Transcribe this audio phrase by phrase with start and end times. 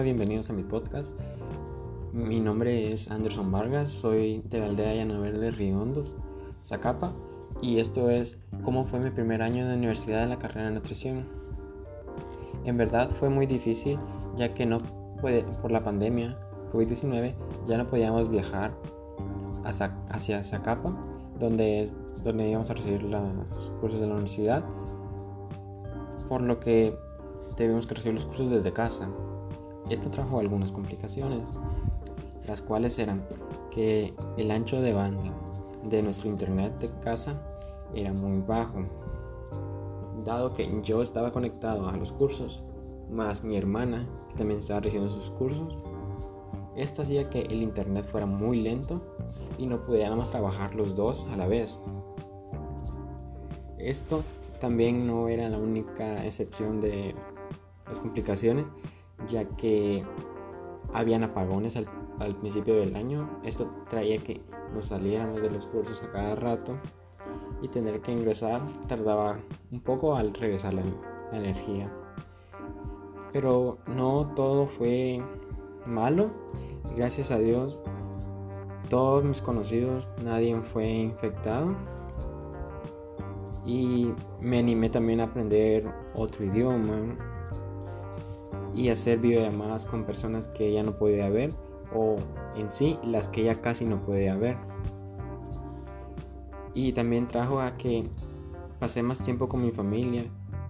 [0.00, 1.14] bienvenidos a mi podcast.
[2.12, 6.16] Mi nombre es Anderson Vargas, soy de la aldea Llano Verde Riondos,
[6.64, 7.12] Zacapa,
[7.60, 11.26] y esto es cómo fue mi primer año de universidad en la carrera de nutrición.
[12.64, 13.98] En verdad fue muy difícil
[14.34, 14.80] ya que no
[15.60, 16.36] por la pandemia
[16.72, 17.34] COVID-19
[17.68, 18.72] ya no podíamos viajar
[19.64, 20.96] hacia Zacapa,
[21.38, 21.88] donde,
[22.24, 24.64] donde íbamos a recibir los cursos de la universidad,
[26.28, 26.96] por lo que
[27.56, 29.08] debemos que recibir los cursos desde casa.
[29.92, 31.52] Esto trajo algunas complicaciones,
[32.46, 33.22] las cuales eran
[33.70, 35.34] que el ancho de banda
[35.84, 37.38] de nuestro internet de casa
[37.94, 38.86] era muy bajo,
[40.24, 42.64] dado que yo estaba conectado a los cursos,
[43.10, 45.76] más mi hermana, que también estaba recibiendo sus cursos.
[46.74, 49.02] Esto hacía que el internet fuera muy lento
[49.58, 51.78] y no pudiéramos trabajar los dos a la vez.
[53.76, 54.22] Esto
[54.58, 57.14] también no era la única excepción de
[57.86, 58.64] las complicaciones,
[59.28, 60.04] ya que
[60.92, 61.86] habían apagones al,
[62.36, 63.28] principio del año.
[63.42, 64.40] Esto traía que
[64.74, 66.78] nos saliéramos de los cursos a cada rato
[67.60, 69.38] y tener que ingresar tardaba
[69.72, 70.82] un poco al regresar la,
[71.32, 71.90] la energía.
[73.32, 75.20] Pero no todo fue
[75.86, 76.30] malo.
[76.96, 77.82] Gracias a Dios,
[78.88, 81.74] todos mis conocidos, nadie fue infectado.
[83.64, 87.16] Y me animé también a aprender otro idioma,
[88.74, 91.52] y hacer videollamadas con personas que ya no podía ver
[91.94, 92.16] o
[92.56, 94.56] en sí las que ya casi no podía ver.
[96.74, 98.08] Y también trajo a que
[98.78, 100.24] pasé más tiempo con mi familia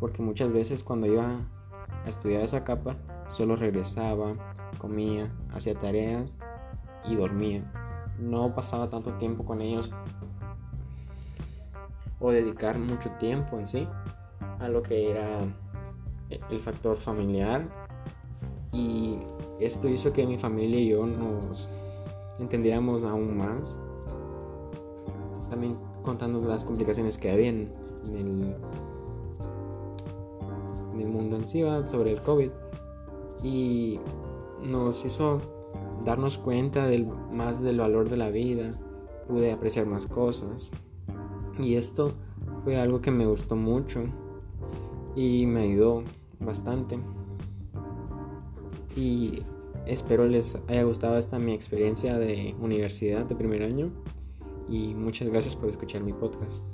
[0.00, 1.40] porque muchas veces cuando iba
[2.04, 2.96] a estudiar esa capa
[3.28, 4.34] solo regresaba,
[4.78, 6.36] comía, hacía tareas
[7.04, 7.62] y dormía.
[8.18, 9.92] No pasaba tanto tiempo con ellos
[12.20, 13.88] o dedicar mucho tiempo en sí
[14.58, 15.40] a lo que era
[16.30, 17.68] el factor familiar
[18.74, 19.18] y
[19.60, 21.68] esto hizo que mi familia y yo nos
[22.40, 23.78] entendiéramos aún más.
[25.48, 27.72] También contando las complicaciones que había en,
[28.08, 28.54] el,
[30.92, 32.50] en el mundo en sí sobre el COVID.
[33.44, 34.00] Y
[34.68, 35.40] nos hizo
[36.04, 38.70] darnos cuenta del, más del valor de la vida.
[39.28, 40.70] Pude apreciar más cosas.
[41.60, 42.12] Y esto
[42.64, 44.02] fue algo que me gustó mucho
[45.16, 46.04] y me ayudó
[46.40, 46.98] bastante
[48.96, 49.42] y
[49.86, 53.90] espero les haya gustado esta mi experiencia de universidad de primer año
[54.68, 56.64] y muchas gracias por escuchar mi podcast.